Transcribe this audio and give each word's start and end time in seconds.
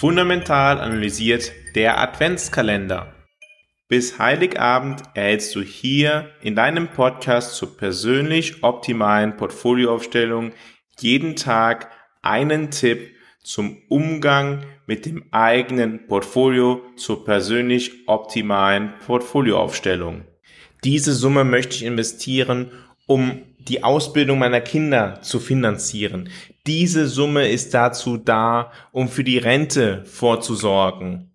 Fundamental 0.00 0.80
analysiert 0.80 1.52
der 1.74 2.00
Adventskalender. 2.00 3.12
Bis 3.86 4.18
Heiligabend 4.18 5.02
erhältst 5.12 5.54
du 5.54 5.60
hier 5.60 6.30
in 6.40 6.54
deinem 6.54 6.88
Podcast 6.88 7.54
zur 7.56 7.76
persönlich 7.76 8.64
optimalen 8.64 9.36
Portfolioaufstellung 9.36 10.52
jeden 10.98 11.36
Tag 11.36 11.90
einen 12.22 12.70
Tipp 12.70 13.10
zum 13.42 13.76
Umgang 13.90 14.64
mit 14.86 15.04
dem 15.04 15.26
eigenen 15.32 16.06
Portfolio 16.06 16.80
zur 16.96 17.26
persönlich 17.26 18.08
optimalen 18.08 18.94
Portfolioaufstellung. 19.04 20.24
Diese 20.82 21.12
Summe 21.12 21.44
möchte 21.44 21.74
ich 21.74 21.84
investieren, 21.84 22.70
um 23.06 23.42
die 23.68 23.82
Ausbildung 23.84 24.38
meiner 24.38 24.60
Kinder 24.60 25.20
zu 25.22 25.40
finanzieren. 25.40 26.30
Diese 26.66 27.06
Summe 27.06 27.48
ist 27.48 27.74
dazu 27.74 28.16
da, 28.16 28.72
um 28.92 29.08
für 29.08 29.24
die 29.24 29.38
Rente 29.38 30.04
vorzusorgen. 30.04 31.30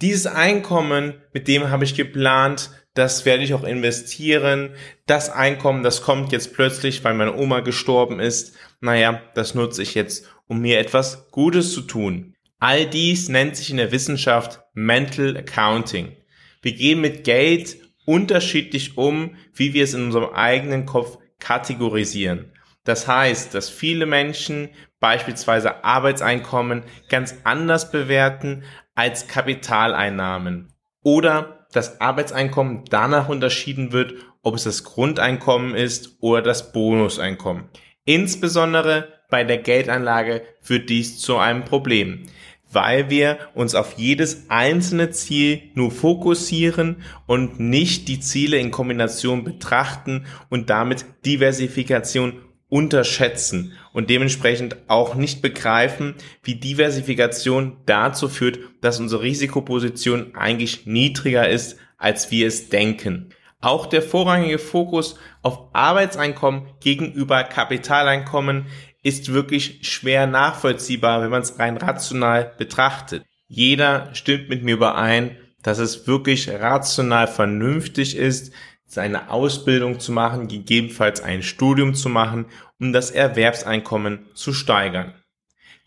Dieses 0.00 0.26
Einkommen, 0.26 1.14
mit 1.32 1.46
dem 1.48 1.68
habe 1.68 1.84
ich 1.84 1.94
geplant, 1.94 2.70
das 2.94 3.24
werde 3.24 3.44
ich 3.44 3.54
auch 3.54 3.64
investieren. 3.64 4.70
Das 5.06 5.30
Einkommen, 5.30 5.82
das 5.82 6.02
kommt 6.02 6.32
jetzt 6.32 6.54
plötzlich, 6.54 7.04
weil 7.04 7.14
meine 7.14 7.36
Oma 7.36 7.60
gestorben 7.60 8.18
ist. 8.18 8.56
Naja, 8.80 9.20
das 9.34 9.54
nutze 9.54 9.82
ich 9.82 9.94
jetzt, 9.94 10.28
um 10.46 10.60
mir 10.60 10.78
etwas 10.78 11.30
Gutes 11.30 11.72
zu 11.72 11.82
tun. 11.82 12.34
All 12.58 12.86
dies 12.86 13.28
nennt 13.28 13.56
sich 13.56 13.70
in 13.70 13.76
der 13.76 13.92
Wissenschaft 13.92 14.60
Mental 14.74 15.36
Accounting. 15.36 16.16
Wir 16.62 16.72
gehen 16.72 17.00
mit 17.00 17.24
Geld 17.24 17.76
unterschiedlich 18.04 18.98
um, 18.98 19.36
wie 19.54 19.72
wir 19.72 19.84
es 19.84 19.94
in 19.94 20.04
unserem 20.04 20.30
eigenen 20.34 20.84
Kopf 20.84 21.18
kategorisieren. 21.40 22.52
Das 22.84 23.08
heißt, 23.08 23.54
dass 23.54 23.68
viele 23.68 24.06
Menschen 24.06 24.70
beispielsweise 25.00 25.84
Arbeitseinkommen 25.84 26.84
ganz 27.08 27.34
anders 27.44 27.90
bewerten 27.90 28.64
als 28.94 29.28
Kapitaleinnahmen 29.28 30.72
oder 31.02 31.66
das 31.72 32.00
Arbeitseinkommen 32.00 32.84
danach 32.90 33.28
unterschieden 33.28 33.92
wird, 33.92 34.14
ob 34.42 34.54
es 34.54 34.64
das 34.64 34.84
Grundeinkommen 34.84 35.74
ist 35.74 36.16
oder 36.20 36.42
das 36.42 36.72
Bonuseinkommen. 36.72 37.68
Insbesondere 38.04 39.20
bei 39.28 39.44
der 39.44 39.58
Geldanlage 39.58 40.42
wird 40.64 40.90
dies 40.90 41.18
zu 41.18 41.38
einem 41.38 41.64
Problem 41.64 42.26
weil 42.72 43.10
wir 43.10 43.38
uns 43.54 43.74
auf 43.74 43.94
jedes 43.96 44.48
einzelne 44.48 45.10
Ziel 45.10 45.62
nur 45.74 45.90
fokussieren 45.90 47.02
und 47.26 47.58
nicht 47.58 48.08
die 48.08 48.20
Ziele 48.20 48.58
in 48.58 48.70
Kombination 48.70 49.44
betrachten 49.44 50.26
und 50.48 50.70
damit 50.70 51.04
Diversifikation 51.26 52.40
unterschätzen 52.68 53.72
und 53.92 54.08
dementsprechend 54.08 54.76
auch 54.86 55.16
nicht 55.16 55.42
begreifen, 55.42 56.14
wie 56.44 56.54
Diversifikation 56.54 57.76
dazu 57.84 58.28
führt, 58.28 58.60
dass 58.80 59.00
unsere 59.00 59.22
Risikoposition 59.22 60.34
eigentlich 60.36 60.86
niedriger 60.86 61.48
ist, 61.48 61.76
als 61.98 62.30
wir 62.30 62.46
es 62.46 62.68
denken. 62.68 63.30
Auch 63.60 63.86
der 63.86 64.00
vorrangige 64.00 64.58
Fokus 64.58 65.16
auf 65.42 65.58
Arbeitseinkommen 65.74 66.62
gegenüber 66.80 67.44
Kapitaleinkommen 67.44 68.66
ist 69.02 69.32
wirklich 69.32 69.78
schwer 69.82 70.26
nachvollziehbar, 70.26 71.22
wenn 71.22 71.30
man 71.30 71.42
es 71.42 71.58
rein 71.58 71.76
rational 71.76 72.52
betrachtet. 72.58 73.24
Jeder 73.48 74.14
stimmt 74.14 74.48
mit 74.48 74.62
mir 74.62 74.74
überein, 74.74 75.36
dass 75.62 75.78
es 75.78 76.06
wirklich 76.06 76.48
rational 76.48 77.26
vernünftig 77.26 78.16
ist, 78.16 78.52
seine 78.86 79.30
Ausbildung 79.30 80.00
zu 80.00 80.12
machen, 80.12 80.48
gegebenenfalls 80.48 81.20
ein 81.20 81.42
Studium 81.42 81.94
zu 81.94 82.08
machen, 82.08 82.46
um 82.80 82.92
das 82.92 83.10
Erwerbseinkommen 83.10 84.26
zu 84.34 84.52
steigern. 84.52 85.14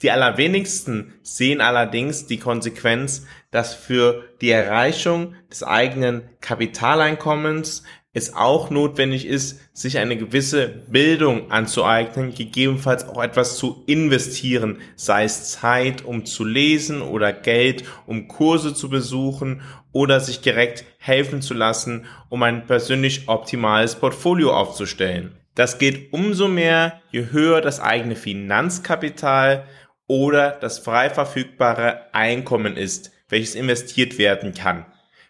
Die 0.01 0.11
allerwenigsten 0.11 1.13
sehen 1.21 1.61
allerdings 1.61 2.27
die 2.27 2.39
Konsequenz, 2.39 3.25
dass 3.51 3.73
für 3.73 4.23
die 4.41 4.49
Erreichung 4.49 5.35
des 5.49 5.63
eigenen 5.63 6.23
Kapitaleinkommens 6.41 7.83
es 8.13 8.35
auch 8.35 8.69
notwendig 8.69 9.25
ist, 9.25 9.59
sich 9.73 9.97
eine 9.97 10.15
gewisse 10.15 10.67
Bildung 10.67 11.49
anzueignen, 11.49 12.33
gegebenenfalls 12.33 13.07
auch 13.07 13.21
etwas 13.21 13.57
zu 13.57 13.83
investieren, 13.87 14.77
sei 14.95 15.23
es 15.23 15.51
Zeit, 15.51 16.05
um 16.05 16.25
zu 16.25 16.45
lesen 16.45 17.01
oder 17.01 17.33
Geld, 17.33 17.83
um 18.05 18.27
Kurse 18.27 18.75
zu 18.75 18.87
besuchen 18.87 19.61
oder 19.91 20.19
sich 20.19 20.41
direkt 20.41 20.85
helfen 20.99 21.41
zu 21.41 21.55
lassen, 21.55 22.05
um 22.29 22.43
ein 22.43 22.67
persönlich 22.67 23.27
optimales 23.27 23.95
Portfolio 23.95 24.53
aufzustellen. 24.53 25.35
Das 25.55 25.79
geht 25.79 26.13
umso 26.13 26.47
mehr, 26.47 27.01
je 27.11 27.31
höher 27.31 27.61
das 27.61 27.79
eigene 27.79 28.15
Finanzkapital 28.15 29.65
oder 30.07 30.51
das 30.51 30.79
frei 30.79 31.09
verfügbare 31.09 32.13
Einkommen 32.13 32.77
ist, 32.77 33.11
welches 33.29 33.55
investiert 33.55 34.19
werden 34.19 34.53
kann. 34.53 34.85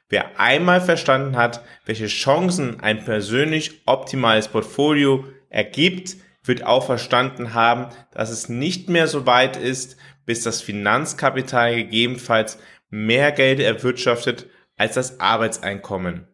Wer 0.10 0.40
einmal 0.40 0.82
verstanden 0.82 1.36
hat, 1.38 1.64
welche 1.86 2.08
Chancen 2.08 2.80
ein 2.82 3.04
persönlich 3.04 3.82
optimales 3.86 4.48
Portfolio 4.48 5.26
ergibt, 5.50 6.18
wird 6.44 6.66
auch 6.66 6.86
verstanden 6.86 7.54
haben, 7.54 7.88
dass 8.12 8.30
es 8.30 8.50
nicht 8.50 8.90
mehr 8.90 9.08
so 9.08 9.26
weit 9.26 9.56
ist, 9.58 9.98
bis 10.26 10.44
das 10.44 10.62
Finanzkapital 10.62 11.76
gegebenenfalls 11.76 12.60
mehr 12.90 13.32
Geld 13.32 13.60
erwirtschaftet 13.60 14.48
als 14.78 14.96
das 14.96 15.20
Arbeitseinkommen. 15.20 16.28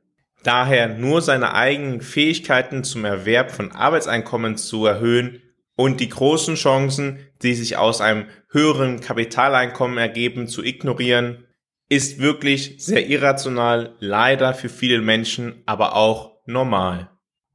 Daher 0.44 0.88
nur 0.88 1.22
seine 1.22 1.54
eigenen 1.54 2.02
Fähigkeiten 2.02 2.84
zum 2.84 3.06
Erwerb 3.06 3.52
von 3.52 3.72
Arbeitseinkommen 3.72 4.58
zu 4.58 4.86
erhöhen 4.86 5.42
und 5.76 6.00
die 6.00 6.10
großen 6.10 6.56
Chancen, 6.56 7.20
die 7.42 7.54
sich 7.54 7.78
aus 7.78 8.02
einem 8.02 8.26
höheren 8.52 9.02
Kapitaleinkommen 9.02 9.98
ergeben, 9.98 10.48
zu 10.48 10.64
ignorieren, 10.64 11.46
ist 11.90 12.20
wirklich 12.20 12.76
sehr 12.78 13.08
irrational, 13.08 13.96
leider 14.00 14.54
für 14.54 14.70
viele 14.70 15.02
Menschen, 15.02 15.64
aber 15.66 15.96
auch 15.96 16.38
normal. 16.46 17.10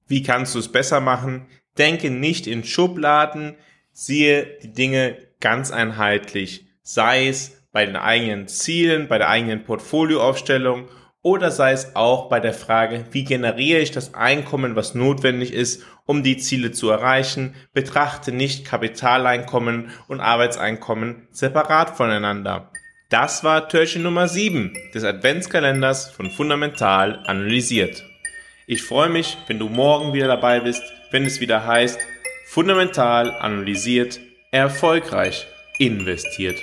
Wie 0.07 0.23
kannst 0.23 0.55
du 0.55 0.59
es 0.59 0.71
besser 0.71 1.01
machen? 1.01 1.47
Denke 1.79 2.11
nicht 2.11 2.47
in 2.47 2.65
Schubladen, 2.65 3.57
siehe 3.93 4.59
die 4.63 4.73
Dinge 4.73 5.17
ganz 5.41 5.71
einheitlich, 5.71 6.67
sei 6.83 7.29
es 7.29 7.65
bei 7.73 7.87
den 7.87 7.97
eigenen 7.97 8.49
Zielen, 8.49 9.09
bei 9.09 9.19
der 9.19 9.29
eigenen 9.29 9.65
Portfolioaufstellung 9.65 10.89
oder 11.23 11.51
sei 11.51 11.73
es 11.73 11.97
auch 11.97 12.29
bei 12.29 12.39
der 12.39 12.53
Frage, 12.53 13.07
wie 13.13 13.25
generiere 13.25 13.81
ich 13.81 13.93
das 13.93 14.15
Einkommen, 14.15 14.77
was 14.77 14.95
notwendig 14.95 15.53
ist, 15.53 15.83
um 16.07 16.23
die 16.23 16.37
Ziele 16.37 16.73
zu 16.73 16.91
erreichen, 16.91 17.55
betrachte 17.73 18.31
nicht 18.31 18.67
Kapitaleinkommen 18.67 19.91
und 20.07 20.21
Arbeitseinkommen 20.21 21.29
separat 21.31 21.97
voneinander. 21.97 22.71
Das 23.11 23.45
war 23.45 23.69
Türchen 23.69 24.03
Nummer 24.03 24.29
7 24.29 24.75
des 24.95 25.05
Adventskalenders 25.05 26.11
von 26.11 26.31
Fundamental 26.31 27.21
analysiert. 27.27 28.03
Ich 28.67 28.83
freue 28.83 29.11
mich, 29.11 29.37
wenn 29.47 29.59
du 29.59 29.69
morgen 29.69 30.15
wieder 30.15 30.27
dabei 30.27 30.61
bist, 30.61 30.83
wenn 31.11 31.27
es 31.27 31.39
wieder 31.39 31.67
heißt, 31.67 31.99
Fundamental 32.47 33.31
analysiert, 33.31 34.21
erfolgreich 34.51 35.47
investiert. 35.79 36.57